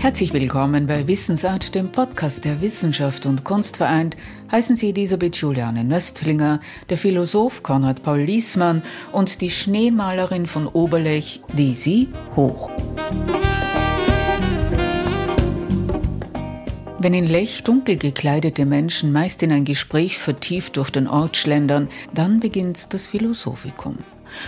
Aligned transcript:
Herzlich 0.00 0.32
willkommen 0.32 0.86
bei 0.86 1.06
Wissensart, 1.06 1.74
dem 1.74 1.92
Podcast 1.92 2.44
der 2.44 2.60
Wissenschaft 2.60 3.26
und 3.26 3.44
Kunst 3.44 3.76
vereint. 3.76 4.16
Heißen 4.50 4.74
Sie 4.74 4.88
Elisabeth 4.88 5.36
Juliane 5.36 5.84
Nöstlinger, 5.84 6.60
der 6.88 6.96
Philosoph 6.96 7.62
Konrad 7.62 8.02
Paul 8.02 8.20
Liesmann 8.20 8.82
und 9.12 9.40
die 9.40 9.50
Schneemalerin 9.50 10.46
von 10.46 10.66
Oberlech, 10.66 11.42
Desi 11.52 12.08
Hoch. 12.34 12.70
Wenn 17.02 17.14
in 17.14 17.28
Lech 17.28 17.64
dunkel 17.64 17.96
gekleidete 17.96 18.66
Menschen 18.66 19.10
meist 19.10 19.42
in 19.42 19.52
ein 19.52 19.64
Gespräch 19.64 20.18
vertieft 20.18 20.76
durch 20.76 20.90
den 20.90 21.08
Ort 21.08 21.38
schlendern, 21.38 21.88
dann 22.12 22.40
beginnt 22.40 22.92
das 22.92 23.06
Philosophikum. 23.06 23.96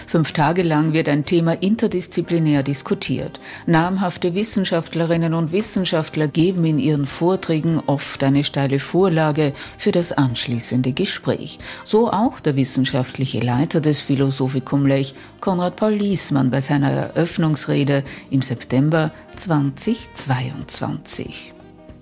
Fünf 0.07 0.33
Tage 0.33 0.63
lang 0.63 0.93
wird 0.93 1.09
ein 1.09 1.25
Thema 1.25 1.55
interdisziplinär 1.55 2.63
diskutiert. 2.63 3.41
Namhafte 3.65 4.35
Wissenschaftlerinnen 4.35 5.33
und 5.33 5.53
Wissenschaftler 5.53 6.29
geben 6.29 6.67
in 6.67 6.79
ihren 6.79 7.07
Vorträgen 7.07 7.83
oft 7.87 8.23
eine 8.23 8.45
steile 8.45 8.81
Vorlage 8.81 9.55
für 9.79 9.93
das 9.93 10.13
anschließende 10.13 10.93
Gespräch. 10.93 11.59
So 11.85 12.13
auch 12.13 12.39
der 12.39 12.57
wissenschaftliche 12.57 13.41
Leiter 13.41 13.81
des 13.81 14.03
Philosophikum 14.03 14.85
Lech, 14.85 15.15
Konrad 15.41 15.77
Paul 15.77 15.95
Liesmann, 15.95 16.51
bei 16.51 16.61
seiner 16.61 16.91
Eröffnungsrede 16.91 18.05
im 18.31 18.43
September 18.43 19.11
2022. 19.37 21.55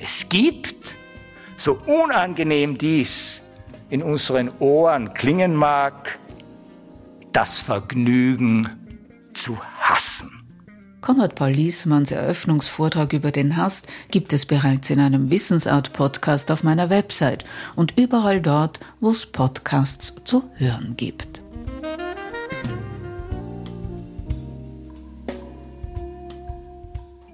Es 0.02 0.30
gibt, 0.30 0.96
so 1.58 1.74
unangenehm 1.84 2.78
dies 2.78 3.42
in 3.90 4.02
unseren 4.02 4.50
Ohren 4.58 5.12
klingen 5.12 5.54
mag, 5.54 6.18
das 7.34 7.60
Vergnügen 7.60 8.66
zu 9.34 9.58
hassen. 9.78 10.30
Konrad 11.02 11.34
Paul 11.34 11.50
Liesmanns 11.50 12.12
Eröffnungsvortrag 12.12 13.12
über 13.12 13.30
den 13.30 13.58
Hass 13.58 13.82
gibt 14.10 14.32
es 14.32 14.46
bereits 14.46 14.88
in 14.88 15.00
einem 15.00 15.30
Wissensart-Podcast 15.30 16.50
auf 16.50 16.62
meiner 16.62 16.88
Website 16.88 17.44
und 17.76 17.98
überall 17.98 18.40
dort, 18.40 18.80
wo 19.00 19.10
es 19.10 19.26
Podcasts 19.26 20.14
zu 20.24 20.50
hören 20.56 20.94
gibt. 20.96 21.39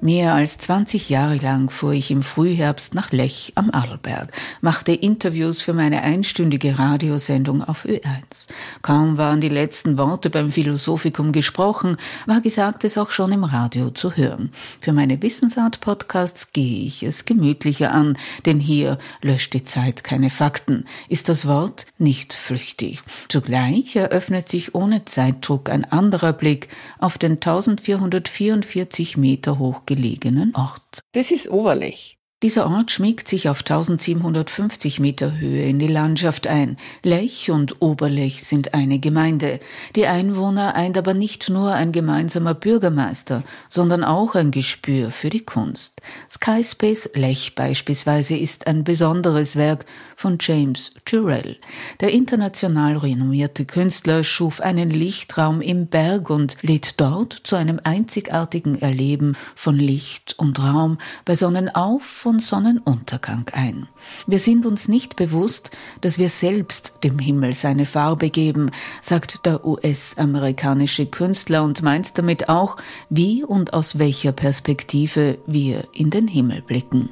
Mehr 0.06 0.34
als 0.34 0.58
20 0.58 1.08
Jahre 1.08 1.38
lang 1.38 1.68
fuhr 1.68 1.92
ich 1.92 2.12
im 2.12 2.22
Frühherbst 2.22 2.94
nach 2.94 3.10
Lech 3.10 3.50
am 3.56 3.72
Arlberg, 3.72 4.30
machte 4.60 4.92
Interviews 4.92 5.62
für 5.62 5.72
meine 5.72 6.02
einstündige 6.02 6.78
Radiosendung 6.78 7.64
auf 7.64 7.86
Ö1. 7.86 8.46
Kaum 8.82 9.18
waren 9.18 9.40
die 9.40 9.48
letzten 9.48 9.98
Worte 9.98 10.30
beim 10.30 10.52
Philosophikum 10.52 11.32
gesprochen, 11.32 11.96
war 12.24 12.40
Gesagtes 12.40 12.98
auch 12.98 13.10
schon 13.10 13.32
im 13.32 13.42
Radio 13.42 13.90
zu 13.90 14.12
hören. 14.12 14.52
Für 14.80 14.92
meine 14.92 15.20
Wissensart-Podcasts 15.20 16.52
gehe 16.52 16.86
ich 16.86 17.02
es 17.02 17.24
gemütlicher 17.24 17.90
an, 17.90 18.16
denn 18.44 18.60
hier 18.60 19.00
löscht 19.22 19.54
die 19.54 19.64
Zeit 19.64 20.04
keine 20.04 20.30
Fakten, 20.30 20.84
ist 21.08 21.28
das 21.28 21.48
Wort 21.48 21.86
nicht 21.98 22.32
flüchtig. 22.32 23.02
Zugleich 23.28 23.96
eröffnet 23.96 24.48
sich 24.48 24.72
ohne 24.72 25.04
Zeitdruck 25.04 25.68
ein 25.68 25.84
anderer 25.84 26.32
Blick 26.32 26.68
auf 27.00 27.18
den 27.18 27.32
1444 27.32 29.16
Meter 29.16 29.58
hoch 29.58 29.84
gelegenen 29.96 30.54
Ort. 30.54 31.00
Das 31.12 31.30
ist 31.30 31.50
Oberlech. 31.50 32.15
Dieser 32.42 32.66
Ort 32.66 32.90
schmiegt 32.90 33.28
sich 33.28 33.48
auf 33.48 33.60
1750 33.60 35.00
Meter 35.00 35.38
Höhe 35.38 35.64
in 35.64 35.78
die 35.78 35.86
Landschaft 35.86 36.46
ein. 36.46 36.76
Lech 37.02 37.50
und 37.50 37.80
Oberlech 37.80 38.44
sind 38.44 38.74
eine 38.74 38.98
Gemeinde. 38.98 39.58
Die 39.96 40.06
Einwohner 40.06 40.74
eint 40.74 40.98
aber 40.98 41.14
nicht 41.14 41.48
nur 41.48 41.72
ein 41.72 41.92
gemeinsamer 41.92 42.52
Bürgermeister, 42.52 43.42
sondern 43.70 44.04
auch 44.04 44.34
ein 44.34 44.50
Gespür 44.50 45.10
für 45.10 45.30
die 45.30 45.46
Kunst. 45.46 46.02
Skyspace 46.28 47.08
Lech 47.14 47.54
beispielsweise 47.54 48.36
ist 48.36 48.66
ein 48.66 48.84
besonderes 48.84 49.56
Werk 49.56 49.86
von 50.14 50.36
James 50.38 50.92
Turrell. 51.06 51.56
Der 52.00 52.12
international 52.12 52.98
renommierte 52.98 53.64
Künstler 53.64 54.24
schuf 54.24 54.60
einen 54.60 54.90
Lichtraum 54.90 55.62
im 55.62 55.86
Berg 55.86 56.28
und 56.28 56.58
lädt 56.60 57.00
dort 57.00 57.32
zu 57.32 57.56
einem 57.56 57.80
einzigartigen 57.82 58.78
Erleben 58.78 59.38
von 59.54 59.76
Licht 59.76 60.34
und 60.38 60.62
Raum 60.62 60.98
bei 61.24 61.32
Sonnenauf- 61.32 62.25
von 62.26 62.40
Sonnenuntergang 62.40 63.48
ein. 63.52 63.86
Wir 64.26 64.40
sind 64.40 64.66
uns 64.66 64.88
nicht 64.88 65.14
bewusst, 65.14 65.70
dass 66.00 66.18
wir 66.18 66.28
selbst 66.28 67.04
dem 67.04 67.20
Himmel 67.20 67.52
seine 67.52 67.86
Farbe 67.86 68.30
geben, 68.30 68.72
sagt 69.00 69.46
der 69.46 69.64
US-amerikanische 69.64 71.06
Künstler 71.06 71.62
und 71.62 71.84
meint 71.84 72.18
damit 72.18 72.48
auch, 72.48 72.78
wie 73.10 73.44
und 73.44 73.74
aus 73.74 74.00
welcher 74.00 74.32
Perspektive 74.32 75.38
wir 75.46 75.84
in 75.92 76.10
den 76.10 76.26
Himmel 76.26 76.62
blicken. 76.62 77.10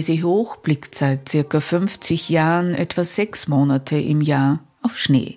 Desi 0.00 0.20
Hoch 0.20 0.56
blickt 0.56 0.94
seit 0.94 1.28
circa 1.28 1.60
50 1.60 2.30
Jahren 2.30 2.74
etwa 2.74 3.04
sechs 3.04 3.48
Monate 3.48 3.98
im 3.98 4.22
Jahr 4.22 4.60
auf 4.80 4.96
Schnee, 4.96 5.36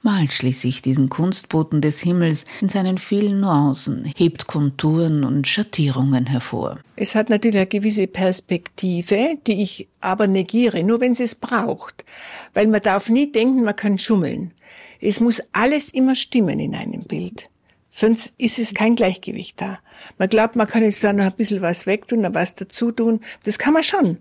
malt 0.00 0.32
schließlich 0.32 0.80
diesen 0.80 1.10
Kunstboten 1.10 1.82
des 1.82 2.00
Himmels 2.00 2.46
in 2.62 2.70
seinen 2.70 2.96
vielen 2.96 3.40
Nuancen, 3.40 4.10
hebt 4.16 4.46
Konturen 4.46 5.24
und 5.24 5.46
Schattierungen 5.46 6.24
hervor. 6.24 6.80
Es 6.96 7.14
hat 7.14 7.28
natürlich 7.28 7.58
eine 7.58 7.66
gewisse 7.66 8.06
Perspektive, 8.06 9.36
die 9.46 9.62
ich 9.62 9.88
aber 10.00 10.26
negiere, 10.26 10.82
nur 10.84 11.02
wenn 11.02 11.12
es 11.12 11.20
es 11.20 11.34
braucht. 11.34 12.06
Weil 12.54 12.66
man 12.68 12.80
darf 12.80 13.10
nie 13.10 13.30
denken, 13.30 13.62
man 13.62 13.76
kann 13.76 13.98
schummeln. 13.98 14.54
Es 15.02 15.20
muss 15.20 15.42
alles 15.52 15.92
immer 15.92 16.14
stimmen 16.14 16.60
in 16.60 16.74
einem 16.74 17.02
Bild. 17.02 17.50
Sonst 17.98 18.32
ist 18.38 18.60
es 18.60 18.74
kein 18.74 18.94
Gleichgewicht 18.94 19.60
da. 19.60 19.80
Man 20.18 20.28
glaubt, 20.28 20.54
man 20.54 20.68
kann 20.68 20.84
jetzt 20.84 21.02
da 21.02 21.12
noch 21.12 21.24
ein 21.24 21.32
bisschen 21.32 21.62
was 21.62 21.84
wegtun, 21.84 22.20
noch 22.20 22.32
was 22.32 22.54
dazu 22.54 22.92
tun. 22.92 23.18
Das 23.42 23.58
kann 23.58 23.74
man 23.74 23.82
schon. 23.82 24.18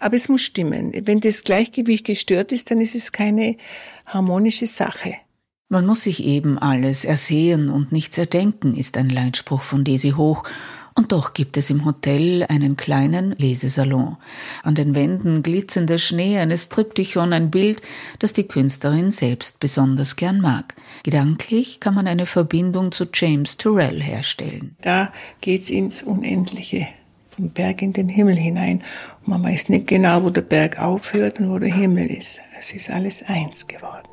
Aber 0.00 0.16
es 0.16 0.28
muss 0.28 0.42
stimmen. 0.42 0.90
Wenn 0.92 1.20
das 1.20 1.44
Gleichgewicht 1.44 2.04
gestört 2.04 2.50
ist, 2.50 2.68
dann 2.68 2.80
ist 2.80 2.96
es 2.96 3.12
keine 3.12 3.58
harmonische 4.06 4.66
Sache. 4.66 5.14
Man 5.68 5.86
muss 5.86 6.02
sich 6.02 6.24
eben 6.24 6.58
alles 6.58 7.04
ersehen 7.04 7.70
und 7.70 7.92
nichts 7.92 8.18
erdenken, 8.18 8.76
ist 8.76 8.96
ein 8.96 9.08
Leitspruch 9.08 9.62
von 9.62 9.84
Desi 9.84 10.10
Hoch 10.10 10.42
und 10.96 11.12
doch 11.12 11.34
gibt 11.34 11.56
es 11.56 11.70
im 11.70 11.84
Hotel 11.84 12.44
einen 12.48 12.76
kleinen 12.76 13.32
Lesesalon. 13.38 14.16
An 14.62 14.74
den 14.74 14.94
Wänden 14.94 15.42
glitzernder 15.42 15.98
Schnee, 15.98 16.38
eines 16.38 16.70
Triptychon, 16.70 17.32
ein 17.32 17.50
Bild, 17.50 17.82
das 18.18 18.32
die 18.32 18.48
Künstlerin 18.48 19.10
selbst 19.10 19.60
besonders 19.60 20.16
gern 20.16 20.40
mag. 20.40 20.74
Gedanklich 21.04 21.80
kann 21.80 21.94
man 21.94 22.06
eine 22.08 22.26
Verbindung 22.26 22.92
zu 22.92 23.06
James 23.12 23.58
Turrell 23.58 24.02
herstellen. 24.02 24.74
Da 24.80 25.12
geht's 25.40 25.70
ins 25.70 26.02
Unendliche 26.02 26.88
vom 27.28 27.50
Berg 27.50 27.82
in 27.82 27.92
den 27.92 28.08
Himmel 28.08 28.36
hinein. 28.36 28.82
Und 29.20 29.28
man 29.28 29.44
weiß 29.44 29.68
nicht 29.68 29.86
genau, 29.86 30.22
wo 30.22 30.30
der 30.30 30.42
Berg 30.42 30.78
aufhört 30.78 31.38
und 31.38 31.50
wo 31.50 31.58
der 31.58 31.74
Himmel 31.74 32.06
ist. 32.06 32.40
Es 32.58 32.72
ist 32.72 32.90
alles 32.90 33.22
eins 33.22 33.66
geworden. 33.66 34.08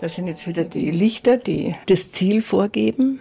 Das 0.00 0.14
sind 0.14 0.28
jetzt 0.28 0.46
wieder 0.46 0.64
die 0.64 0.90
Lichter, 0.90 1.36
die 1.36 1.74
das 1.86 2.12
Ziel 2.12 2.40
vorgeben. 2.40 3.20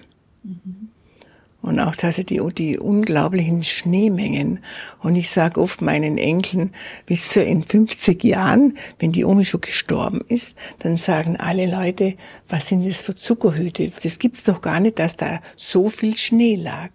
Und 1.64 1.80
auch 1.80 1.96
dass 1.96 2.16
die, 2.18 2.40
die 2.54 2.78
unglaublichen 2.78 3.64
Schneemengen. 3.64 4.60
Und 5.02 5.16
ich 5.16 5.30
sage 5.30 5.60
oft 5.60 5.82
meinen 5.82 6.18
Enkeln, 6.18 6.74
bis 7.06 7.36
in 7.36 7.64
50 7.66 8.24
Jahren, 8.24 8.78
wenn 9.00 9.12
die 9.12 9.26
Omi 9.26 9.44
schon 9.44 9.62
gestorben 9.62 10.22
ist, 10.28 10.56
dann 10.80 10.98
sagen 10.98 11.36
alle 11.36 11.66
Leute, 11.66 12.16
was 12.48 12.68
sind 12.68 12.86
das 12.86 13.02
für 13.02 13.16
Zuckerhüte? 13.16 13.92
Das 14.02 14.20
gibt's 14.20 14.44
doch 14.44 14.62
gar 14.62 14.80
nicht, 14.80 15.00
dass 15.00 15.18
da 15.18 15.42
so 15.56 15.90
viel 15.90 16.16
Schnee 16.16 16.56
lag. 16.56 16.92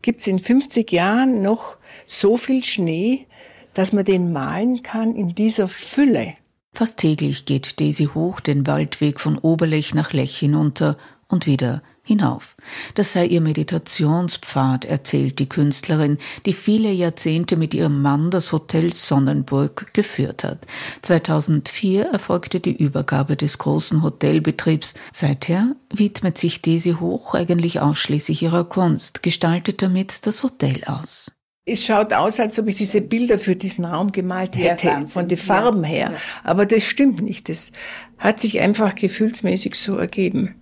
gibt 0.00 0.20
es 0.20 0.26
in 0.26 0.38
50 0.38 0.90
Jahren 0.92 1.42
noch 1.42 1.76
so 2.06 2.36
viel 2.36 2.62
Schnee, 2.64 3.26
dass 3.74 3.92
man 3.92 4.04
den 4.04 4.32
malen 4.32 4.82
kann 4.82 5.14
in 5.14 5.34
dieser 5.34 5.68
Fülle. 5.68 6.34
Fast 6.74 6.98
täglich 6.98 7.44
geht 7.44 7.80
Daisy 7.80 8.08
hoch 8.14 8.40
den 8.40 8.66
Waldweg 8.66 9.20
von 9.20 9.36
Oberlech 9.36 9.94
nach 9.94 10.12
Lech 10.12 10.38
hinunter 10.38 10.96
und 11.28 11.46
wieder 11.46 11.82
hinauf. 12.02 12.56
Das 12.94 13.12
sei 13.12 13.26
ihr 13.26 13.40
Meditationspfad, 13.40 14.84
erzählt 14.84 15.38
die 15.38 15.48
Künstlerin, 15.48 16.18
die 16.46 16.52
viele 16.52 16.90
Jahrzehnte 16.90 17.56
mit 17.56 17.74
ihrem 17.74 18.02
Mann 18.02 18.30
das 18.30 18.52
Hotel 18.52 18.92
Sonnenburg 18.92 19.92
geführt 19.94 20.44
hat. 20.44 20.66
2004 21.02 22.06
erfolgte 22.06 22.58
die 22.58 22.76
Übergabe 22.76 23.36
des 23.36 23.58
großen 23.58 24.02
Hotelbetriebs. 24.02 24.94
Seither 25.12 25.76
widmet 25.92 26.38
sich 26.38 26.62
Desi 26.62 26.96
Hoch 26.98 27.34
eigentlich 27.34 27.80
ausschließlich 27.80 28.42
ihrer 28.42 28.64
Kunst, 28.64 29.22
gestaltet 29.22 29.82
damit 29.82 30.26
das 30.26 30.42
Hotel 30.42 30.82
aus. 30.84 31.30
Es 31.64 31.84
schaut 31.84 32.12
aus, 32.12 32.40
als 32.40 32.58
ob 32.58 32.66
ich 32.66 32.76
diese 32.76 33.00
Bilder 33.00 33.38
für 33.38 33.54
diesen 33.54 33.84
Raum 33.84 34.10
gemalt 34.10 34.56
hätte, 34.56 34.88
ja, 34.88 35.06
von 35.06 35.28
den 35.28 35.38
Farben 35.38 35.84
her. 35.84 36.10
Ja. 36.12 36.18
Aber 36.42 36.66
das 36.66 36.82
stimmt 36.82 37.22
nicht. 37.22 37.48
Das 37.48 37.70
hat 38.18 38.40
sich 38.40 38.58
einfach 38.60 38.94
gefühlsmäßig 38.96 39.76
so 39.76 39.96
ergeben. 39.96 40.56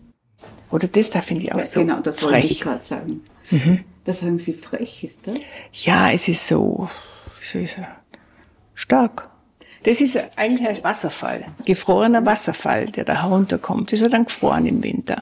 Oder 0.71 0.89
das 0.89 1.11
da 1.11 1.23
finde 1.23 1.45
ich 1.45 1.53
auch 1.53 1.59
ja, 1.59 1.63
so 1.63 1.81
Genau, 1.81 2.01
das 2.01 2.19
frech. 2.19 2.33
wollte 2.33 2.47
ich 2.47 2.61
gerade 2.61 2.85
sagen. 2.85 3.23
Mhm. 3.51 3.85
Da 4.05 4.13
sagen 4.13 4.39
Sie 4.39 4.53
frech, 4.53 5.03
ist 5.05 5.27
das? 5.27 5.85
Ja, 5.85 6.11
es 6.11 6.29
ist 6.29 6.47
so, 6.47 6.89
soll 7.41 7.63
ich 7.63 7.73
sagen, 7.73 7.95
stark. 8.75 9.31
Das 9.83 10.01
ist 10.01 10.19
eigentlich 10.37 10.69
ein 10.69 10.85
Wasserfall, 10.85 11.47
gefrorener 11.65 12.25
Wasserfall, 12.27 12.87
der 12.91 13.05
da 13.05 13.23
herunterkommt. 13.23 13.93
Das 13.93 14.01
ist 14.01 14.13
dann 14.13 14.27
gefroren 14.27 14.67
im 14.67 14.83
Winter. 14.83 15.19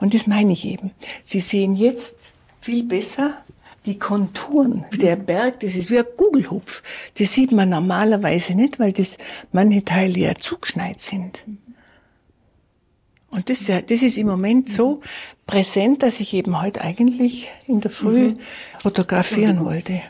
Und 0.00 0.14
das 0.14 0.26
meine 0.26 0.52
ich 0.52 0.64
eben. 0.64 0.92
Sie 1.24 1.40
sehen 1.40 1.74
jetzt 1.74 2.16
viel 2.60 2.84
besser 2.84 3.44
die 3.86 3.98
Konturen. 3.98 4.84
Der 4.92 5.16
Berg, 5.16 5.60
das 5.60 5.74
ist 5.74 5.90
wie 5.90 5.98
ein 5.98 6.04
Kugelhupf. 6.16 6.82
Das 7.18 7.32
sieht 7.32 7.52
man 7.52 7.68
normalerweise 7.68 8.54
nicht, 8.54 8.78
weil 8.78 8.92
das 8.92 9.18
manche 9.50 9.84
Teile 9.84 10.18
ja 10.18 10.34
zugeschneit 10.34 11.00
sind. 11.00 11.44
Und 13.30 13.48
das, 13.48 13.64
das 13.64 14.02
ist 14.02 14.18
im 14.18 14.26
Moment 14.26 14.68
so 14.68 15.00
präsent, 15.46 16.02
dass 16.02 16.20
ich 16.20 16.34
eben 16.34 16.60
heute 16.60 16.82
eigentlich 16.82 17.50
in 17.66 17.80
der 17.80 17.90
Früh 17.90 18.30
mhm. 18.30 18.38
fotografieren 18.78 19.64
wollte. 19.64 20.02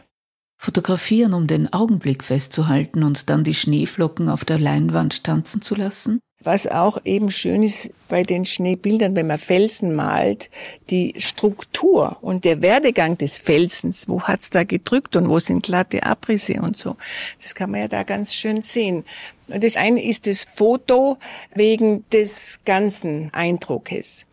Fotografieren, 0.59 1.35
um 1.35 1.47
den 1.47 1.73
Augenblick 1.73 2.23
festzuhalten 2.23 3.03
und 3.03 3.31
dann 3.31 3.43
die 3.43 3.55
Schneeflocken 3.55 4.29
auf 4.29 4.45
der 4.45 4.59
Leinwand 4.59 5.25
tanzen 5.25 5.63
zu 5.63 5.75
lassen? 5.75 6.21
Was 6.45 6.67
auch 6.67 6.99
eben 7.05 7.31
schön 7.31 7.63
ist 7.63 7.91
bei 8.09 8.23
den 8.23 8.45
Schneebildern, 8.45 9.15
wenn 9.15 9.27
man 9.27 9.39
Felsen 9.39 9.95
malt, 9.95 10.51
die 10.91 11.15
Struktur 11.19 12.19
und 12.21 12.45
der 12.45 12.63
Werdegang 12.63 13.17
des 13.17 13.39
Felsens, 13.39 14.09
wo 14.09 14.23
hat's 14.23 14.51
da 14.51 14.65
gedrückt 14.65 15.17
und 15.17 15.29
wo 15.29 15.39
sind 15.39 15.63
glatte 15.63 16.03
Abrisse 16.03 16.61
und 16.61 16.77
so. 16.77 16.97
Das 17.41 17.55
kann 17.55 17.71
man 17.71 17.81
ja 17.81 17.89
da 17.89 18.03
ganz 18.03 18.35
schön 18.35 18.63
sehen. 18.63 19.05
Und 19.53 19.63
das 19.63 19.77
eine 19.77 20.03
ist 20.03 20.27
das 20.27 20.45
Foto 20.45 21.19
wegen 21.55 22.05
des 22.11 22.61
ganzen 22.65 23.33
Eindruckes. 23.33 24.27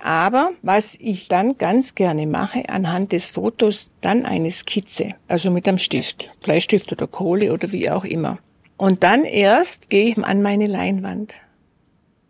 Aber 0.00 0.52
was 0.62 0.96
ich 0.98 1.28
dann 1.28 1.58
ganz 1.58 1.94
gerne 1.94 2.26
mache, 2.26 2.68
anhand 2.68 3.12
des 3.12 3.32
Fotos 3.32 3.92
dann 4.00 4.24
eine 4.24 4.50
Skizze, 4.50 5.14
also 5.28 5.50
mit 5.50 5.68
einem 5.68 5.78
Stift, 5.78 6.30
Bleistift 6.42 6.90
oder 6.90 7.06
Kohle 7.06 7.52
oder 7.52 7.70
wie 7.70 7.90
auch 7.90 8.04
immer. 8.04 8.38
Und 8.78 9.02
dann 9.02 9.24
erst 9.24 9.90
gehe 9.90 10.08
ich 10.08 10.18
an 10.18 10.40
meine 10.40 10.66
Leinwand. 10.66 11.34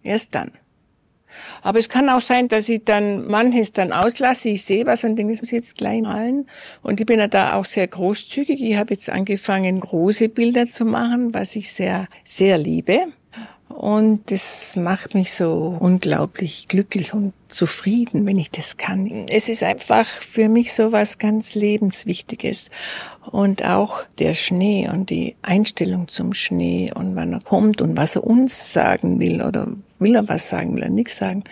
Erst 0.03 0.35
dann. 0.35 0.53
Aber 1.63 1.79
es 1.79 1.89
kann 1.89 2.09
auch 2.09 2.21
sein, 2.21 2.49
dass 2.49 2.69
ich 2.69 2.85
dann 2.85 3.27
manches 3.29 3.73
dann 3.73 3.93
auslasse. 3.93 4.49
Ich 4.49 4.65
sehe 4.65 4.87
was 4.87 5.05
und 5.05 5.17
denke, 5.17 5.33
das 5.33 5.43
muss 5.43 5.53
ich 5.53 5.57
jetzt 5.57 5.79
gleich 5.79 6.03
malen. 6.03 6.47
Und 6.83 7.01
ich 7.01 7.07
bin 7.07 7.19
ja 7.19 7.29
da 7.29 7.55
auch 7.55 7.65
sehr 7.65 7.87
großzügig. 7.87 8.61
Ich 8.63 8.77
habe 8.77 8.95
jetzt 8.95 9.11
angefangen, 9.11 9.81
große 9.81 10.29
Bilder 10.29 10.67
zu 10.67 10.85
machen, 10.85 11.33
was 11.33 11.57
ich 11.57 11.73
sehr, 11.73 12.09
sehr 12.25 12.59
liebe. 12.59 13.13
Und 13.71 14.31
das 14.33 14.75
macht 14.75 15.15
mich 15.15 15.33
so 15.33 15.77
unglaublich 15.79 16.67
glücklich 16.69 17.15
und 17.15 17.33
zufrieden, 17.49 18.27
wenn 18.27 18.37
ich 18.37 18.51
das 18.51 18.77
kann. 18.77 19.27
Es 19.29 19.49
ist 19.49 19.63
einfach 19.63 20.07
für 20.07 20.49
mich 20.49 20.73
so 20.73 20.93
was 20.93 21.19
ganz 21.19 21.55
Lebenswichtiges. 21.55 22.69
Und 23.31 23.65
auch 23.65 24.03
der 24.19 24.35
Schnee 24.35 24.89
und 24.93 25.09
die 25.09 25.37
Einstellung 25.43 26.09
zum 26.09 26.35
Schnee 26.35 26.93
und 26.93 27.15
wann 27.15 27.33
er 27.33 27.41
kommt 27.41 27.81
und 27.81 27.97
was 27.97 28.17
er 28.17 28.25
uns 28.25 28.73
sagen 28.73 29.21
will 29.21 29.41
oder 29.41 29.69
will 29.99 30.17
er 30.17 30.29
was 30.29 30.49
sagen, 30.49 30.75
will 30.75 30.83
er 30.83 30.91
nichts 30.91 31.17
sagen, 31.17 31.45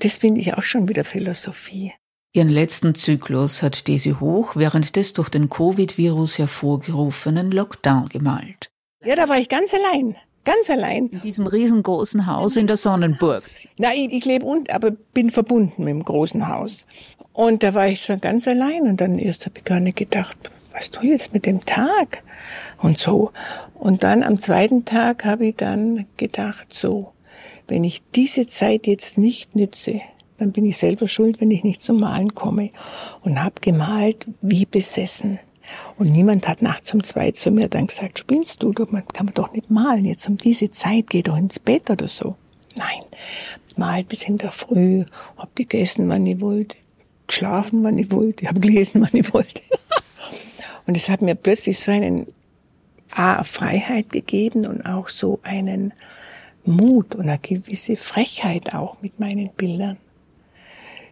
das 0.00 0.18
finde 0.18 0.42
ich 0.42 0.54
auch 0.54 0.62
schon 0.62 0.88
wieder 0.88 1.04
Philosophie. 1.04 1.92
Ihren 2.34 2.48
letzten 2.50 2.94
Zyklus 2.94 3.62
hat 3.62 3.88
Daisy 3.88 4.16
Hoch 4.20 4.56
während 4.56 4.96
des 4.96 5.12
durch 5.12 5.28
den 5.28 5.48
Covid-Virus 5.48 6.38
hervorgerufenen 6.38 7.50
Lockdown 7.50 8.08
gemalt. 8.08 8.70
Ja, 9.04 9.16
da 9.16 9.28
war 9.28 9.38
ich 9.38 9.48
ganz 9.48 9.72
allein. 9.72 10.16
Ganz 10.44 10.68
allein. 10.68 11.06
In 11.06 11.20
diesem 11.20 11.46
riesengroßen 11.46 12.26
Haus 12.26 12.56
in 12.56 12.66
der 12.66 12.76
Sonnenburg. 12.76 13.42
Ich, 13.76 14.12
ich 14.12 14.24
lebe 14.24 14.44
und, 14.44 14.70
aber 14.70 14.90
bin 14.90 15.30
verbunden 15.30 15.84
mit 15.84 15.94
dem 15.94 16.04
großen 16.04 16.48
Haus. 16.48 16.86
Und 17.32 17.62
da 17.62 17.74
war 17.74 17.88
ich 17.88 18.02
schon 18.02 18.20
ganz 18.20 18.46
allein 18.46 18.82
und 18.82 19.00
dann 19.00 19.18
erst 19.18 19.46
habe 19.46 19.58
ich 19.58 19.64
gar 19.64 19.80
nicht 19.80 19.96
gedacht, 19.96 20.36
was 20.72 20.90
tue 20.90 21.04
ich 21.04 21.10
jetzt 21.10 21.32
mit 21.32 21.46
dem 21.46 21.64
Tag? 21.64 22.22
Und 22.82 22.98
so. 22.98 23.30
Und 23.74 24.02
dann 24.02 24.22
am 24.22 24.38
zweiten 24.38 24.84
Tag 24.84 25.24
habe 25.24 25.46
ich 25.46 25.56
dann 25.56 26.06
gedacht, 26.16 26.74
so, 26.74 27.12
wenn 27.68 27.84
ich 27.84 28.02
diese 28.14 28.46
Zeit 28.46 28.86
jetzt 28.86 29.16
nicht 29.16 29.56
nütze, 29.56 30.00
dann 30.38 30.52
bin 30.52 30.66
ich 30.66 30.76
selber 30.76 31.06
schuld, 31.06 31.40
wenn 31.40 31.50
ich 31.50 31.64
nicht 31.64 31.80
zum 31.80 32.00
Malen 32.00 32.34
komme. 32.34 32.70
Und 33.22 33.42
habe 33.42 33.54
gemalt 33.60 34.26
wie 34.42 34.66
besessen. 34.66 35.38
Und 35.96 36.10
niemand 36.10 36.46
hat 36.48 36.62
nachts 36.62 36.92
um 36.92 37.02
zwei 37.02 37.30
zu 37.30 37.50
mir 37.50 37.68
dann 37.68 37.86
gesagt, 37.86 38.18
spielst 38.18 38.62
du, 38.62 38.72
man 38.90 39.06
kann 39.08 39.26
man 39.26 39.34
doch 39.34 39.52
nicht 39.52 39.70
malen, 39.70 40.04
jetzt 40.04 40.28
um 40.28 40.36
diese 40.36 40.70
Zeit, 40.70 41.08
geh 41.08 41.22
doch 41.22 41.36
ins 41.36 41.58
Bett 41.58 41.90
oder 41.90 42.08
so. 42.08 42.36
Nein, 42.76 43.02
malt 43.76 44.08
bis 44.08 44.24
in 44.24 44.36
der 44.36 44.50
Früh, 44.50 45.02
hab 45.36 45.54
gegessen, 45.54 46.08
wann 46.08 46.26
ich 46.26 46.40
wollte, 46.40 46.76
geschlafen, 47.26 47.82
wann 47.82 47.98
ich 47.98 48.10
wollte, 48.10 48.46
hab 48.46 48.60
gelesen, 48.60 49.00
wann 49.02 49.20
ich 49.20 49.32
wollte. 49.32 49.62
und 50.86 50.96
es 50.96 51.08
hat 51.08 51.22
mir 51.22 51.34
plötzlich 51.34 51.78
so 51.78 51.92
einen 51.92 52.26
A, 53.12 53.44
Freiheit 53.44 54.10
gegeben 54.10 54.66
und 54.66 54.84
auch 54.84 55.08
so 55.08 55.38
einen 55.44 55.92
Mut 56.64 57.14
und 57.14 57.28
eine 57.28 57.38
gewisse 57.38 57.94
Frechheit 57.96 58.74
auch 58.74 59.00
mit 59.02 59.20
meinen 59.20 59.50
Bildern. 59.50 59.98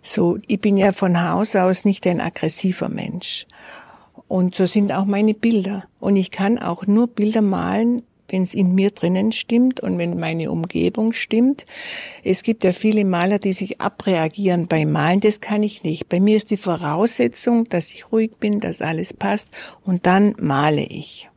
So, 0.04 0.38
ich 0.48 0.58
bin 0.58 0.76
ja 0.76 0.90
von 0.90 1.22
Haus 1.22 1.54
aus 1.54 1.84
nicht 1.84 2.06
ein 2.08 2.20
aggressiver 2.20 2.88
Mensch. 2.88 3.46
Und 4.32 4.54
so 4.54 4.64
sind 4.64 4.92
auch 4.92 5.04
meine 5.04 5.34
Bilder. 5.34 5.84
Und 6.00 6.16
ich 6.16 6.30
kann 6.30 6.58
auch 6.58 6.86
nur 6.86 7.06
Bilder 7.06 7.42
malen, 7.42 8.02
wenn 8.30 8.42
es 8.42 8.54
in 8.54 8.74
mir 8.74 8.90
drinnen 8.90 9.30
stimmt 9.30 9.80
und 9.80 9.98
wenn 9.98 10.18
meine 10.18 10.50
Umgebung 10.50 11.12
stimmt. 11.12 11.66
Es 12.24 12.42
gibt 12.42 12.64
ja 12.64 12.72
viele 12.72 13.04
Maler, 13.04 13.38
die 13.38 13.52
sich 13.52 13.82
abreagieren 13.82 14.68
beim 14.68 14.90
Malen. 14.90 15.20
Das 15.20 15.42
kann 15.42 15.62
ich 15.62 15.82
nicht. 15.82 16.08
Bei 16.08 16.18
mir 16.18 16.38
ist 16.38 16.50
die 16.50 16.56
Voraussetzung, 16.56 17.64
dass 17.68 17.92
ich 17.92 18.10
ruhig 18.10 18.38
bin, 18.40 18.58
dass 18.60 18.80
alles 18.80 19.12
passt 19.12 19.50
und 19.84 20.06
dann 20.06 20.34
male 20.40 20.80
ich. 20.80 21.28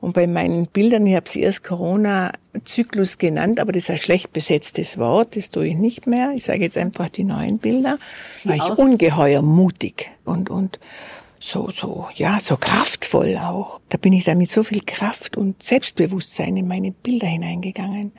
Und 0.00 0.14
bei 0.14 0.26
meinen 0.26 0.66
Bildern, 0.66 1.06
ich 1.06 1.14
habe 1.14 1.28
sie 1.28 1.42
erst 1.42 1.64
Corona-Zyklus 1.64 3.18
genannt, 3.18 3.60
aber 3.60 3.72
das 3.72 3.82
ist 3.82 3.90
ein 3.90 3.98
schlecht 3.98 4.32
besetztes 4.32 4.96
Wort, 4.96 5.36
das 5.36 5.50
tue 5.50 5.66
ich 5.66 5.76
nicht 5.76 6.06
mehr. 6.06 6.32
Ich 6.34 6.44
sage 6.44 6.60
jetzt 6.60 6.78
einfach 6.78 7.10
die 7.10 7.24
neuen 7.24 7.58
Bilder. 7.58 7.98
War 8.44 8.56
ich 8.56 8.78
ungeheuer 8.78 9.42
mutig 9.42 10.10
und, 10.24 10.48
und 10.48 10.78
so, 11.40 11.70
so, 11.70 12.08
ja, 12.14 12.40
so 12.40 12.56
kraftvoll 12.56 13.36
auch. 13.38 13.80
Da 13.88 13.98
bin 13.98 14.12
ich 14.12 14.24
da 14.24 14.34
mit 14.34 14.50
so 14.50 14.62
viel 14.62 14.82
Kraft 14.84 15.36
und 15.36 15.62
Selbstbewusstsein 15.62 16.56
in 16.56 16.68
meine 16.68 16.92
Bilder 16.92 17.26
hineingegangen. 17.26 18.12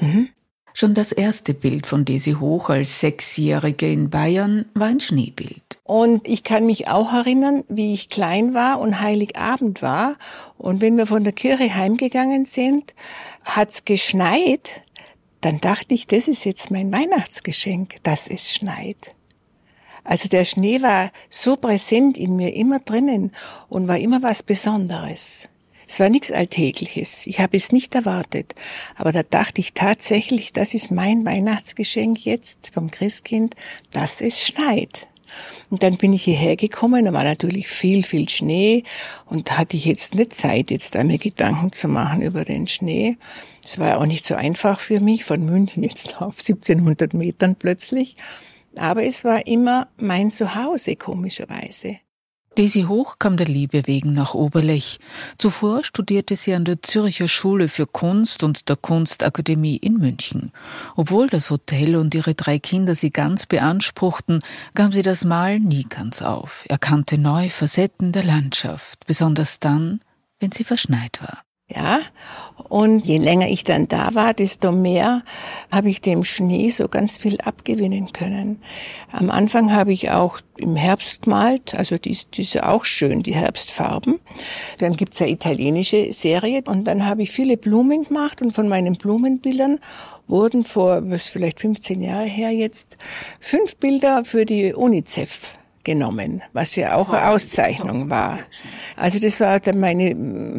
Mhm. 0.00 0.28
Schon 0.78 0.92
das 0.92 1.10
erste 1.10 1.54
Bild 1.54 1.86
von 1.86 2.04
Desi 2.04 2.32
Hoch 2.32 2.68
als 2.68 3.00
Sechsjährige 3.00 3.90
in 3.90 4.10
Bayern 4.10 4.66
war 4.74 4.88
ein 4.88 5.00
Schneebild. 5.00 5.80
Und 5.84 6.28
ich 6.28 6.44
kann 6.44 6.66
mich 6.66 6.86
auch 6.86 7.14
erinnern, 7.14 7.64
wie 7.70 7.94
ich 7.94 8.10
klein 8.10 8.52
war 8.52 8.80
und 8.80 9.00
Heiligabend 9.00 9.80
war. 9.80 10.16
Und 10.58 10.82
wenn 10.82 10.98
wir 10.98 11.06
von 11.06 11.24
der 11.24 11.32
Kirche 11.32 11.74
heimgegangen 11.74 12.44
sind, 12.44 12.94
hat's 13.46 13.86
geschneit. 13.86 14.82
Dann 15.40 15.62
dachte 15.62 15.94
ich, 15.94 16.06
das 16.06 16.28
ist 16.28 16.44
jetzt 16.44 16.70
mein 16.70 16.92
Weihnachtsgeschenk, 16.92 17.94
dass 18.02 18.28
es 18.28 18.52
schneit. 18.52 19.15
Also 20.06 20.28
der 20.28 20.44
Schnee 20.44 20.80
war 20.82 21.10
so 21.28 21.56
präsent 21.56 22.16
in 22.16 22.36
mir, 22.36 22.54
immer 22.54 22.78
drinnen 22.78 23.32
und 23.68 23.88
war 23.88 23.98
immer 23.98 24.22
was 24.22 24.42
Besonderes. 24.42 25.48
Es 25.88 26.00
war 26.00 26.08
nichts 26.08 26.32
Alltägliches. 26.32 27.26
Ich 27.26 27.40
habe 27.40 27.56
es 27.56 27.72
nicht 27.72 27.94
erwartet. 27.94 28.54
Aber 28.96 29.12
da 29.12 29.22
dachte 29.22 29.60
ich 29.60 29.72
tatsächlich, 29.72 30.52
das 30.52 30.74
ist 30.74 30.90
mein 30.90 31.24
Weihnachtsgeschenk 31.24 32.24
jetzt 32.24 32.70
vom 32.72 32.90
Christkind, 32.90 33.54
dass 33.92 34.20
es 34.20 34.40
schneit. 34.40 35.06
Und 35.70 35.82
dann 35.82 35.96
bin 35.96 36.12
ich 36.12 36.24
hierher 36.24 36.56
gekommen, 36.56 37.04
da 37.04 37.12
war 37.12 37.24
natürlich 37.24 37.68
viel, 37.68 38.04
viel 38.04 38.28
Schnee 38.28 38.84
und 39.26 39.58
hatte 39.58 39.76
ich 39.76 39.84
jetzt 39.84 40.14
nicht 40.14 40.34
Zeit, 40.34 40.70
jetzt 40.70 40.94
mir 40.94 41.18
Gedanken 41.18 41.72
zu 41.72 41.88
machen 41.88 42.22
über 42.22 42.44
den 42.44 42.68
Schnee. 42.68 43.16
Es 43.64 43.78
war 43.78 43.98
auch 43.98 44.06
nicht 44.06 44.24
so 44.24 44.34
einfach 44.34 44.78
für 44.80 45.00
mich, 45.00 45.24
von 45.24 45.44
München 45.44 45.82
jetzt 45.82 46.22
auf 46.22 46.38
1700 46.38 47.14
Metern 47.14 47.56
plötzlich. 47.56 48.16
Aber 48.78 49.04
es 49.04 49.24
war 49.24 49.46
immer 49.46 49.88
mein 49.96 50.30
Zuhause, 50.30 50.96
komischerweise. 50.96 51.98
Daisy 52.56 52.84
Hoch 52.88 53.18
kam 53.18 53.36
der 53.36 53.46
Liebe 53.46 53.86
wegen 53.86 54.14
nach 54.14 54.32
Oberlech. 54.32 54.98
Zuvor 55.36 55.84
studierte 55.84 56.36
sie 56.36 56.54
an 56.54 56.64
der 56.64 56.80
Zürcher 56.80 57.28
Schule 57.28 57.68
für 57.68 57.86
Kunst 57.86 58.42
und 58.42 58.70
der 58.70 58.76
Kunstakademie 58.76 59.76
in 59.76 59.98
München. 59.98 60.52
Obwohl 60.96 61.26
das 61.26 61.50
Hotel 61.50 61.96
und 61.96 62.14
ihre 62.14 62.34
drei 62.34 62.58
Kinder 62.58 62.94
sie 62.94 63.10
ganz 63.10 63.44
beanspruchten, 63.44 64.40
gab 64.74 64.94
sie 64.94 65.02
das 65.02 65.26
Mal 65.26 65.60
nie 65.60 65.84
ganz 65.84 66.22
auf, 66.22 66.64
erkannte 66.68 67.18
neue 67.18 67.50
Facetten 67.50 68.12
der 68.12 68.24
Landschaft, 68.24 69.04
besonders 69.06 69.60
dann, 69.60 70.00
wenn 70.40 70.50
sie 70.50 70.64
verschneit 70.64 71.20
war. 71.20 71.45
Ja, 71.68 71.98
und 72.68 73.06
je 73.06 73.18
länger 73.18 73.48
ich 73.48 73.64
dann 73.64 73.88
da 73.88 74.14
war, 74.14 74.34
desto 74.34 74.70
mehr 74.70 75.24
habe 75.72 75.88
ich 75.88 76.00
dem 76.00 76.22
Schnee 76.22 76.70
so 76.70 76.86
ganz 76.86 77.18
viel 77.18 77.40
abgewinnen 77.40 78.12
können. 78.12 78.62
Am 79.10 79.30
Anfang 79.30 79.72
habe 79.72 79.92
ich 79.92 80.10
auch 80.10 80.38
im 80.56 80.76
Herbst 80.76 81.22
gemalt, 81.22 81.74
also 81.74 81.98
die, 81.98 82.16
die 82.34 82.42
ist 82.42 82.62
auch 82.62 82.84
schön, 82.84 83.24
die 83.24 83.34
Herbstfarben. 83.34 84.20
Dann 84.78 84.92
gibt's 84.94 85.18
ja 85.18 85.26
italienische 85.26 86.12
Serie 86.12 86.62
und 86.66 86.84
dann 86.84 87.04
habe 87.04 87.22
ich 87.22 87.32
viele 87.32 87.56
Blumen 87.56 88.04
gemacht 88.04 88.42
und 88.42 88.52
von 88.52 88.68
meinen 88.68 88.94
Blumenbildern 88.94 89.80
wurden 90.28 90.62
vor, 90.62 91.10
was 91.10 91.28
vielleicht 91.28 91.58
15 91.60 92.00
Jahre 92.00 92.26
her 92.26 92.52
jetzt, 92.52 92.96
fünf 93.40 93.76
Bilder 93.76 94.24
für 94.24 94.46
die 94.46 94.72
UNICEF 94.72 95.55
genommen, 95.86 96.42
was 96.52 96.76
ja 96.76 96.96
auch 96.96 97.10
eine 97.10 97.30
Auszeichnung 97.30 98.10
war. 98.10 98.40
Also 98.96 99.18
das 99.18 99.40
war 99.40 99.58
dann 99.60 99.80
meine 99.80 100.14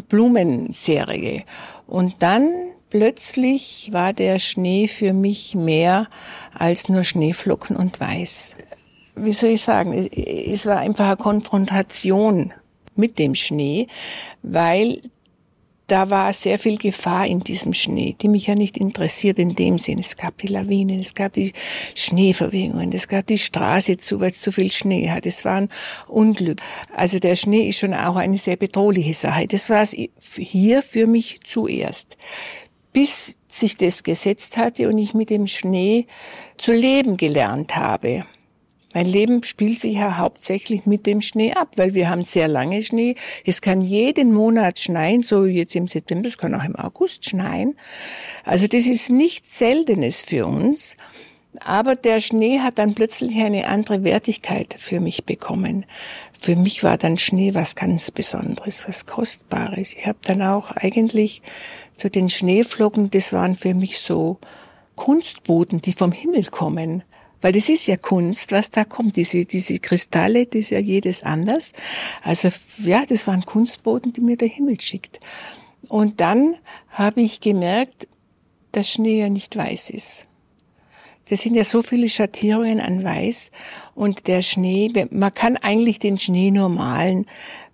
Blumenserie. 0.07 1.43
Und 1.85 2.15
dann 2.19 2.49
plötzlich 2.89 3.89
war 3.91 4.13
der 4.13 4.39
Schnee 4.39 4.87
für 4.87 5.13
mich 5.13 5.53
mehr 5.53 6.07
als 6.53 6.89
nur 6.89 7.03
Schneeflocken 7.03 7.75
und 7.75 7.99
Weiß. 7.99 8.55
Wie 9.15 9.33
soll 9.33 9.51
ich 9.51 9.61
sagen? 9.61 9.93
Es 9.93 10.65
war 10.65 10.77
einfach 10.79 11.07
eine 11.07 11.17
Konfrontation 11.17 12.53
mit 12.95 13.19
dem 13.19 13.35
Schnee, 13.35 13.87
weil 14.41 15.01
da 15.87 16.09
war 16.09 16.33
sehr 16.33 16.59
viel 16.59 16.77
Gefahr 16.77 17.25
in 17.25 17.39
diesem 17.39 17.73
Schnee, 17.73 18.15
die 18.21 18.27
mich 18.27 18.47
ja 18.47 18.55
nicht 18.55 18.75
interessiert 18.77 19.39
in 19.39 19.55
dem 19.55 19.79
Sinn. 19.79 19.99
Es 19.99 20.17
gab 20.17 20.37
die 20.37 20.47
Lawinen, 20.47 20.99
es 20.99 21.15
gab 21.15 21.33
die 21.33 21.53
Schneeverwehungen, 21.95 22.91
es 22.91 23.07
gab 23.07 23.25
die 23.25 23.37
Straße 23.37 23.95
zu, 23.95 24.19
weil 24.19 24.29
es 24.29 24.41
zu 24.41 24.51
viel 24.51 24.71
Schnee 24.71 25.09
hat. 25.09 25.25
Es 25.25 25.45
war 25.45 25.61
ein 25.61 25.69
Unglück. 26.07 26.61
Also 26.93 27.19
der 27.19 27.37
Schnee 27.37 27.69
ist 27.69 27.79
schon 27.79 27.93
auch 27.93 28.17
eine 28.17 28.37
sehr 28.37 28.57
bedrohliche 28.57 29.13
Sache. 29.13 29.47
Das 29.47 29.69
war 29.69 29.81
es 29.81 29.95
hier 30.35 30.83
für 30.83 31.07
mich 31.07 31.39
zuerst. 31.45 32.17
Bis 32.91 33.37
sich 33.47 33.77
das 33.77 34.03
gesetzt 34.03 34.57
hatte 34.57 34.89
und 34.89 34.97
ich 34.97 35.13
mit 35.13 35.29
dem 35.29 35.47
Schnee 35.47 36.07
zu 36.57 36.73
leben 36.73 37.15
gelernt 37.15 37.75
habe. 37.75 38.25
Mein 38.97 39.05
Leben 39.05 39.43
spielt 39.43 39.79
sich 39.79 39.93
ja 39.93 40.17
hauptsächlich 40.17 40.87
mit 40.87 41.05
dem 41.05 41.21
Schnee 41.21 41.53
ab, 41.53 41.73
weil 41.75 41.93
wir 41.93 42.09
haben 42.09 42.23
sehr 42.23 42.47
lange 42.47 42.81
Schnee. 42.81 43.13
Es 43.45 43.61
kann 43.61 43.81
jeden 43.81 44.33
Monat 44.33 44.79
schneien, 44.79 45.21
so 45.21 45.45
jetzt 45.45 45.75
im 45.75 45.87
September, 45.87 46.27
es 46.27 46.39
kann 46.39 46.55
auch 46.55 46.63
im 46.63 46.75
August 46.75 47.29
schneien. 47.29 47.75
Also 48.43 48.65
das 48.65 48.87
ist 48.87 49.11
nichts 49.11 49.59
Seltenes 49.59 50.23
für 50.23 50.47
uns. 50.47 50.97
Aber 51.59 51.95
der 51.95 52.21
Schnee 52.21 52.61
hat 52.61 52.79
dann 52.79 52.95
plötzlich 52.95 53.37
eine 53.37 53.67
andere 53.67 54.03
Wertigkeit 54.03 54.73
für 54.75 54.99
mich 54.99 55.25
bekommen. 55.25 55.85
Für 56.39 56.55
mich 56.55 56.83
war 56.83 56.97
dann 56.97 57.19
Schnee 57.19 57.53
was 57.53 57.75
ganz 57.75 58.09
Besonderes, 58.09 58.87
was 58.87 59.05
Kostbares. 59.05 59.93
Ich 59.93 60.07
habe 60.07 60.17
dann 60.23 60.41
auch 60.41 60.71
eigentlich 60.71 61.43
zu 61.97 62.09
den 62.09 62.31
Schneeflocken, 62.31 63.11
das 63.11 63.31
waren 63.31 63.53
für 63.53 63.75
mich 63.75 63.99
so 63.99 64.39
Kunstboden, 64.95 65.81
die 65.81 65.93
vom 65.93 66.11
Himmel 66.11 66.45
kommen. 66.45 67.03
Weil 67.41 67.53
das 67.53 67.69
ist 67.69 67.87
ja 67.87 67.97
Kunst, 67.97 68.51
was 68.51 68.69
da 68.69 68.83
kommt. 68.83 69.15
Diese, 69.15 69.45
diese 69.45 69.79
Kristalle, 69.79 70.45
das 70.45 70.61
ist 70.61 70.69
ja 70.71 70.79
jedes 70.79 71.23
anders. 71.23 71.73
Also 72.23 72.49
ja, 72.83 73.05
das 73.05 73.27
waren 73.27 73.45
Kunstboden, 73.45 74.13
die 74.13 74.21
mir 74.21 74.37
der 74.37 74.47
Himmel 74.47 74.79
schickt. 74.79 75.19
Und 75.89 76.19
dann 76.19 76.55
habe 76.89 77.21
ich 77.21 77.39
gemerkt, 77.39 78.07
dass 78.71 78.89
Schnee 78.89 79.19
ja 79.19 79.29
nicht 79.29 79.55
weiß 79.55 79.91
ist. 79.91 80.27
Das 81.29 81.41
sind 81.41 81.55
ja 81.55 81.63
so 81.63 81.81
viele 81.81 82.07
Schattierungen 82.07 82.79
an 82.79 83.03
Weiß 83.03 83.51
und 83.95 84.27
der 84.27 84.41
Schnee, 84.41 84.89
man 85.11 85.33
kann 85.33 85.57
eigentlich 85.57 85.99
den 85.99 86.17
Schnee 86.17 86.51
nur 86.51 86.69
malen, 86.69 87.25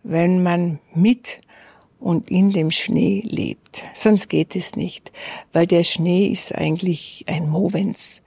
wenn 0.01 0.41
man 0.41 0.79
mit 0.95 1.39
und 2.03 2.29
in 2.29 2.51
dem 2.51 2.69
Schnee 2.69 3.23
lebt. 3.25 3.83
Sonst 3.93 4.29
geht 4.29 4.55
es 4.55 4.75
nicht, 4.75 5.11
weil 5.51 5.67
der 5.67 5.83
Schnee 5.83 6.27
ist 6.27 6.53
eigentlich 6.53 7.25
ein 7.27 7.49
Movens 7.49 8.21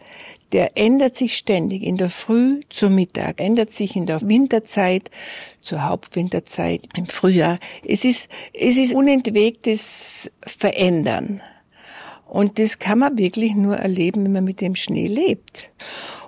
der 0.52 0.76
ändert 0.76 1.14
sich 1.14 1.36
ständig. 1.36 1.82
In 1.82 1.96
der 1.96 2.08
Früh 2.08 2.60
zum 2.68 2.94
Mittag, 2.94 3.40
ändert 3.40 3.70
sich 3.70 3.96
in 3.96 4.06
der 4.06 4.20
Winterzeit 4.22 5.10
zur 5.60 5.84
Hauptwinterzeit, 5.84 6.82
im 6.96 7.06
Frühjahr. 7.06 7.58
Es 7.84 8.04
ist, 8.04 8.30
es 8.52 8.76
ist 8.76 8.94
unentwegtes 8.94 10.30
Verändern. 10.42 11.42
Und 12.36 12.58
das 12.58 12.78
kann 12.78 12.98
man 12.98 13.16
wirklich 13.16 13.54
nur 13.54 13.78
erleben, 13.78 14.22
wenn 14.22 14.32
man 14.32 14.44
mit 14.44 14.60
dem 14.60 14.74
Schnee 14.74 15.06
lebt. 15.06 15.70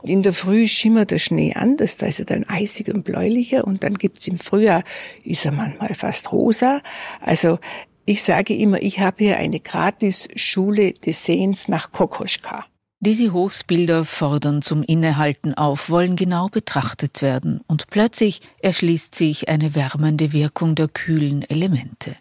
In 0.03 0.23
der 0.23 0.33
Früh 0.33 0.67
schimmert 0.67 1.11
der 1.11 1.19
Schnee 1.19 1.53
anders, 1.53 1.99
da 1.99 2.07
ist 2.07 2.19
er 2.19 2.25
dann 2.25 2.45
eisig 2.49 2.89
und 2.89 3.05
bläulicher 3.05 3.67
und 3.67 3.85
dann 3.85 3.93
gibt's 3.93 4.27
im 4.27 4.39
Frühjahr, 4.39 4.85
ist 5.23 5.45
er 5.45 5.53
manchmal 5.53 5.93
fast 5.93 6.33
rosa. 6.33 6.81
Also 7.21 7.59
ich 8.07 8.23
sage 8.23 8.57
immer, 8.57 8.81
ich 8.81 9.01
habe 9.01 9.23
hier 9.23 9.37
eine 9.37 9.61
Gratis-Schule 9.61 10.95
des 10.95 11.27
Sehens 11.27 11.69
nach 11.69 11.93
Kokoschka. 11.93 12.65
Diese 13.01 13.35
Hochsbilder 13.35 14.07
fordern 14.07 14.63
zum 14.63 14.83
Innehalten 14.83 15.53
auf, 15.53 15.91
wollen 15.91 16.17
genau 16.17 16.49
betrachtet 16.49 17.21
werden, 17.21 17.61
und 17.67 17.89
plötzlich 17.91 18.41
erschließt 18.63 19.15
sich 19.15 19.51
eine 19.51 19.75
wärmende 19.75 20.33
Wirkung 20.33 20.75
der 20.75 20.89
kühlen 20.89 21.43
Elemente. 21.43 22.17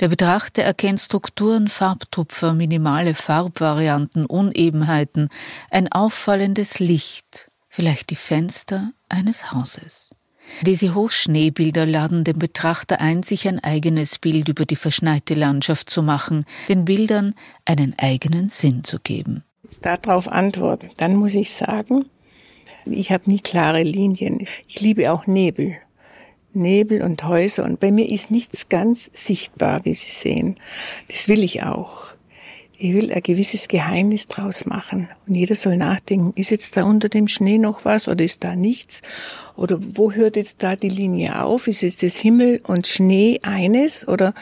Der 0.00 0.08
Betrachter 0.08 0.62
erkennt 0.62 1.00
Strukturen, 1.00 1.68
Farbtupfer, 1.68 2.54
minimale 2.54 3.14
Farbvarianten, 3.14 4.26
Unebenheiten, 4.26 5.28
ein 5.70 5.90
auffallendes 5.90 6.78
Licht, 6.78 7.50
vielleicht 7.68 8.10
die 8.10 8.16
Fenster 8.16 8.92
eines 9.08 9.52
Hauses. 9.52 10.10
Diese 10.62 10.94
Hochschneebilder 10.94 11.86
laden 11.86 12.22
den 12.22 12.38
Betrachter 12.38 13.00
ein, 13.00 13.24
sich 13.24 13.48
ein 13.48 13.58
eigenes 13.62 14.18
Bild 14.20 14.48
über 14.48 14.64
die 14.64 14.76
verschneite 14.76 15.34
Landschaft 15.34 15.90
zu 15.90 16.04
machen, 16.04 16.44
den 16.68 16.84
Bildern 16.84 17.34
einen 17.64 17.98
eigenen 17.98 18.48
Sinn 18.48 18.84
zu 18.84 19.00
geben 19.00 19.42
jetzt 19.66 19.84
darauf 19.84 20.28
antworten, 20.28 20.90
dann 20.96 21.16
muss 21.16 21.34
ich 21.34 21.52
sagen, 21.52 22.08
ich 22.84 23.10
habe 23.10 23.28
nie 23.28 23.40
klare 23.40 23.82
Linien. 23.82 24.46
Ich 24.68 24.80
liebe 24.80 25.10
auch 25.12 25.26
Nebel. 25.26 25.76
Nebel 26.56 27.02
und 27.02 27.22
Häuser. 27.24 27.64
Und 27.64 27.78
bei 27.80 27.92
mir 27.92 28.10
ist 28.10 28.30
nichts 28.30 28.68
ganz 28.68 29.10
sichtbar, 29.14 29.84
wie 29.84 29.94
Sie 29.94 30.10
sehen. 30.10 30.56
Das 31.08 31.28
will 31.28 31.44
ich 31.44 31.62
auch. 31.62 32.08
Ich 32.78 32.92
will 32.92 33.10
ein 33.12 33.22
gewisses 33.22 33.68
Geheimnis 33.68 34.28
draus 34.28 34.66
machen. 34.66 35.08
Und 35.26 35.34
jeder 35.34 35.54
soll 35.54 35.76
nachdenken, 35.76 36.32
ist 36.38 36.50
jetzt 36.50 36.76
da 36.76 36.84
unter 36.84 37.08
dem 37.08 37.26
Schnee 37.26 37.56
noch 37.56 37.84
was 37.84 38.06
oder 38.06 38.22
ist 38.22 38.44
da 38.44 38.54
nichts? 38.54 39.00
Oder 39.56 39.78
wo 39.80 40.12
hört 40.12 40.36
jetzt 40.36 40.62
da 40.62 40.76
die 40.76 40.90
Linie 40.90 41.42
auf? 41.42 41.68
Ist 41.68 41.80
jetzt 41.80 42.02
das 42.02 42.18
Himmel 42.18 42.60
und 42.66 42.86
Schnee 42.86 43.40
eines? 43.42 44.06
Oder, 44.06 44.34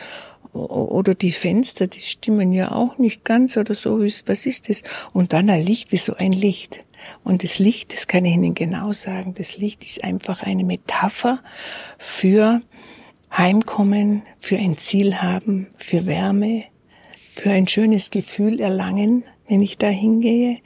oder 0.54 1.14
die 1.14 1.32
Fenster, 1.32 1.86
die 1.86 2.00
stimmen 2.00 2.52
ja 2.52 2.72
auch 2.72 2.98
nicht 2.98 3.24
ganz 3.24 3.56
oder 3.56 3.74
so. 3.74 4.00
Was 4.00 4.46
ist 4.46 4.68
das? 4.68 4.82
Und 5.12 5.32
dann 5.32 5.50
ein 5.50 5.64
Licht, 5.64 5.92
wie 5.92 5.96
so 5.96 6.14
ein 6.14 6.32
Licht. 6.32 6.84
Und 7.22 7.42
das 7.42 7.58
Licht, 7.58 7.92
das 7.92 8.06
kann 8.06 8.24
ich 8.24 8.34
Ihnen 8.34 8.54
genau 8.54 8.92
sagen, 8.92 9.34
das 9.34 9.58
Licht 9.58 9.84
ist 9.84 10.04
einfach 10.04 10.42
eine 10.42 10.64
Metapher 10.64 11.42
für 11.98 12.62
Heimkommen, 13.36 14.22
für 14.38 14.56
ein 14.56 14.78
Ziel 14.78 15.16
haben, 15.16 15.66
für 15.76 16.06
Wärme, 16.06 16.64
für 17.34 17.50
ein 17.50 17.66
schönes 17.66 18.10
Gefühl 18.10 18.60
erlangen, 18.60 19.24
wenn 19.48 19.60
ich 19.60 19.76
da 19.76 19.88
hingehe. 19.88 20.58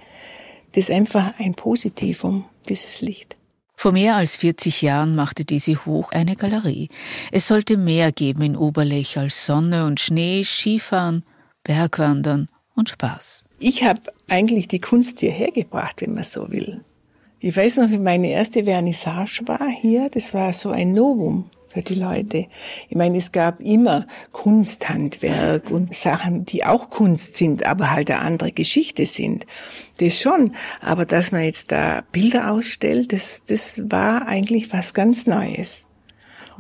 Das 0.72 0.88
ist 0.88 0.94
einfach 0.94 1.40
ein 1.40 1.54
Positivum, 1.54 2.44
dieses 2.68 3.00
Licht. 3.00 3.37
Vor 3.80 3.92
mehr 3.92 4.16
als 4.16 4.36
40 4.36 4.82
Jahren 4.82 5.14
machte 5.14 5.44
diese 5.44 5.86
Hoch 5.86 6.10
eine 6.10 6.34
Galerie. 6.34 6.88
Es 7.30 7.46
sollte 7.46 7.76
mehr 7.76 8.10
geben 8.10 8.42
in 8.42 8.56
Oberlech 8.56 9.16
als 9.16 9.46
Sonne 9.46 9.86
und 9.86 10.00
Schnee, 10.00 10.42
Skifahren, 10.42 11.22
Bergwandern 11.62 12.48
und 12.74 12.88
Spaß. 12.88 13.44
Ich 13.60 13.84
habe 13.84 14.00
eigentlich 14.26 14.66
die 14.66 14.80
Kunst 14.80 15.20
hierher 15.20 15.52
gebracht, 15.52 16.00
wenn 16.00 16.14
man 16.14 16.24
so 16.24 16.50
will. 16.50 16.84
Ich 17.38 17.56
weiß 17.56 17.76
noch, 17.76 17.90
wie 17.90 18.00
meine 18.00 18.32
erste 18.32 18.64
Vernissage 18.64 19.42
war 19.46 19.68
hier. 19.68 20.10
Das 20.10 20.34
war 20.34 20.52
so 20.52 20.70
ein 20.70 20.92
Novum 20.92 21.48
für 21.68 21.82
die 21.82 21.94
Leute. 21.94 22.46
Ich 22.88 22.96
meine, 22.96 23.18
es 23.18 23.32
gab 23.32 23.60
immer 23.60 24.06
Kunsthandwerk 24.32 25.70
und 25.70 25.94
Sachen, 25.94 26.44
die 26.44 26.64
auch 26.64 26.90
Kunst 26.90 27.36
sind, 27.36 27.64
aber 27.64 27.90
halt 27.90 28.10
eine 28.10 28.20
andere 28.20 28.52
Geschichte 28.52 29.06
sind. 29.06 29.46
Das 29.98 30.18
schon. 30.20 30.52
Aber 30.80 31.04
dass 31.04 31.32
man 31.32 31.42
jetzt 31.42 31.70
da 31.72 32.02
Bilder 32.12 32.50
ausstellt, 32.50 33.12
das, 33.12 33.44
das 33.46 33.80
war 33.90 34.26
eigentlich 34.26 34.72
was 34.72 34.94
ganz 34.94 35.26
Neues. 35.26 35.86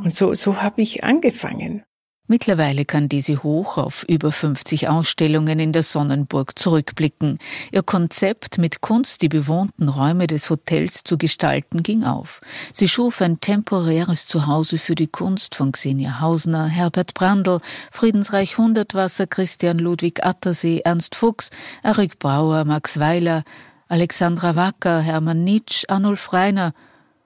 Und 0.02 0.14
so, 0.14 0.34
so 0.34 0.62
habe 0.62 0.82
ich 0.82 1.02
angefangen. 1.02 1.82
Mittlerweile 2.30 2.84
kann 2.84 3.08
diese 3.08 3.42
Hoch 3.42 3.78
auf 3.78 4.04
über 4.06 4.30
50 4.30 4.88
Ausstellungen 4.88 5.58
in 5.58 5.72
der 5.72 5.82
Sonnenburg 5.82 6.58
zurückblicken. 6.58 7.38
Ihr 7.72 7.82
Konzept, 7.82 8.58
mit 8.58 8.82
Kunst 8.82 9.22
die 9.22 9.30
bewohnten 9.30 9.88
Räume 9.88 10.26
des 10.26 10.50
Hotels 10.50 11.04
zu 11.04 11.16
gestalten, 11.16 11.82
ging 11.82 12.04
auf. 12.04 12.42
Sie 12.74 12.86
schuf 12.86 13.22
ein 13.22 13.40
temporäres 13.40 14.26
Zuhause 14.26 14.76
für 14.76 14.94
die 14.94 15.06
Kunst 15.06 15.54
von 15.54 15.72
Xenia 15.72 16.20
Hausner, 16.20 16.66
Herbert 16.66 17.14
Brandl, 17.14 17.60
Friedensreich 17.90 18.58
Hundertwasser, 18.58 19.26
Christian 19.26 19.78
Ludwig 19.78 20.22
Attersee, 20.22 20.80
Ernst 20.84 21.14
Fuchs, 21.14 21.48
Erik 21.82 22.18
Brauer, 22.18 22.66
Max 22.66 23.00
Weiler, 23.00 23.42
Alexandra 23.88 24.54
Wacker, 24.54 25.00
Hermann 25.00 25.44
Nitsch, 25.44 25.84
Arnulf 25.88 26.34
Reiner 26.34 26.74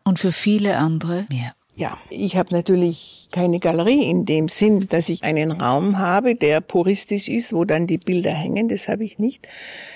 und 0.05 0.21
für 0.21 0.31
viele 0.31 0.77
andere 0.77 1.27
mehr. 1.29 1.55
Ja, 1.75 1.97
ich 2.11 2.37
habe 2.37 2.55
natürlich 2.55 3.29
keine 3.33 3.59
Galerie 3.59 4.05
in 4.05 4.27
dem 4.27 4.49
Sinn, 4.49 4.89
dass 4.89 5.09
ich 5.09 5.25
einen 5.25 5.53
Raum 5.53 5.99
habe, 5.99 6.35
der 6.35 6.61
puristisch 6.61 7.29
ist, 7.29 7.55
wo 7.55 7.65
dann 7.65 7.87
die 7.87 7.97
Bilder 7.97 8.33
hängen. 8.33 8.69
Das 8.69 8.89
habe 8.89 9.05
ich 9.05 9.19
nicht. 9.19 9.49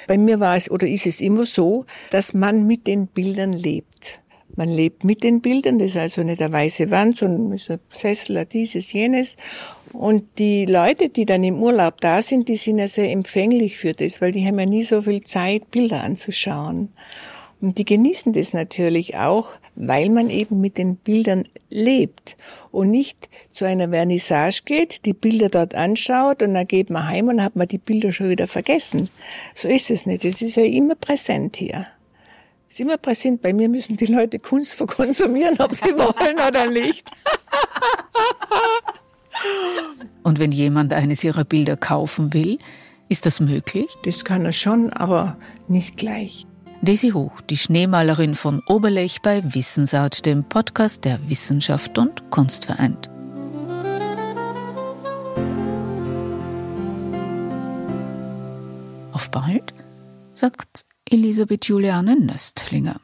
Bei 0.06 0.16
mir 0.16 0.40
war 0.40 0.56
es 0.56 0.70
oder 0.70 0.86
ist 0.88 1.04
es 1.06 1.20
immer 1.20 1.44
so, 1.44 1.84
dass 2.10 2.32
man 2.32 2.66
mit 2.66 2.86
den 2.86 3.06
Bildern 3.08 3.52
lebt. 3.52 4.20
Man 4.54 4.70
lebt 4.70 5.04
mit 5.04 5.22
den 5.22 5.42
Bildern, 5.42 5.78
das 5.78 5.90
ist 5.90 5.96
also 5.98 6.22
nicht 6.22 6.40
eine 6.40 6.50
weiße 6.50 6.90
Wand, 6.90 7.18
sondern 7.18 7.52
ein 7.52 7.80
Sessel, 7.92 8.46
dieses, 8.46 8.90
jenes. 8.94 9.36
Und 9.92 10.24
die 10.38 10.64
Leute, 10.64 11.10
die 11.10 11.26
dann 11.26 11.44
im 11.44 11.62
Urlaub 11.62 12.00
da 12.00 12.22
sind, 12.22 12.48
die 12.48 12.56
sind 12.56 12.78
ja 12.78 12.88
sehr 12.88 13.12
empfänglich 13.12 13.76
für 13.76 13.92
das, 13.92 14.22
weil 14.22 14.32
die 14.32 14.46
haben 14.46 14.58
ja 14.58 14.64
nie 14.64 14.82
so 14.82 15.02
viel 15.02 15.22
Zeit, 15.22 15.70
Bilder 15.70 16.02
anzuschauen. 16.02 16.88
Und 17.60 17.78
die 17.78 17.84
genießen 17.84 18.32
das 18.32 18.52
natürlich 18.52 19.16
auch, 19.16 19.56
weil 19.76 20.10
man 20.10 20.28
eben 20.30 20.60
mit 20.60 20.76
den 20.76 20.96
Bildern 20.96 21.48
lebt 21.70 22.36
und 22.70 22.90
nicht 22.90 23.28
zu 23.50 23.64
einer 23.64 23.88
Vernissage 23.88 24.62
geht, 24.64 25.04
die 25.06 25.14
Bilder 25.14 25.48
dort 25.48 25.74
anschaut 25.74 26.42
und 26.42 26.54
dann 26.54 26.66
geht 26.66 26.90
man 26.90 27.06
heim 27.06 27.28
und 27.28 27.42
hat 27.42 27.56
man 27.56 27.68
die 27.68 27.78
Bilder 27.78 28.12
schon 28.12 28.28
wieder 28.28 28.46
vergessen. 28.46 29.08
So 29.54 29.68
ist 29.68 29.90
es 29.90 30.06
nicht. 30.06 30.24
Es 30.24 30.42
ist 30.42 30.56
ja 30.56 30.64
immer 30.64 30.94
präsent 30.94 31.56
hier. 31.56 31.86
Es 32.68 32.74
ist 32.74 32.80
immer 32.80 32.98
präsent. 32.98 33.40
Bei 33.40 33.52
mir 33.52 33.68
müssen 33.68 33.96
die 33.96 34.06
Leute 34.06 34.38
Kunst 34.38 34.74
verkonsumieren, 34.74 35.58
ob 35.58 35.74
sie 35.74 35.96
wollen 35.96 36.36
oder 36.36 36.70
nicht. 36.70 37.10
und 40.22 40.38
wenn 40.38 40.52
jemand 40.52 40.92
eines 40.92 41.24
ihrer 41.24 41.44
Bilder 41.44 41.76
kaufen 41.76 42.34
will, 42.34 42.58
ist 43.08 43.24
das 43.24 43.40
möglich? 43.40 43.86
Das 44.04 44.24
kann 44.24 44.44
er 44.44 44.52
schon, 44.52 44.92
aber 44.92 45.38
nicht 45.68 45.96
gleich. 45.96 46.46
Daisy 46.82 47.10
Hoch, 47.10 47.40
die 47.40 47.56
Schneemalerin 47.56 48.34
von 48.34 48.62
Oberlech 48.66 49.22
bei 49.22 49.42
Wissensart, 49.54 50.26
dem 50.26 50.44
Podcast 50.44 51.04
der 51.04 51.18
Wissenschaft 51.28 51.98
und 51.98 52.30
Kunst 52.30 52.66
vereint. 52.66 53.08
Auf 59.12 59.30
bald, 59.30 59.72
sagt 60.34 60.84
Elisabeth 61.08 61.66
Juliane 61.66 62.14
Nöstlinger. 62.20 63.00